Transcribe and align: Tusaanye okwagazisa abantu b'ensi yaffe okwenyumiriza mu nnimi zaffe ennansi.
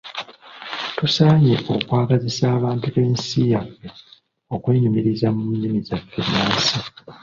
Tusaanye 0.97 1.55
okwagazisa 1.75 2.43
abantu 2.57 2.85
b'ensi 2.93 3.39
yaffe 3.51 3.87
okwenyumiriza 4.55 5.27
mu 5.35 5.43
nnimi 5.53 5.79
zaffe 5.87 6.17
ennansi. 6.23 6.75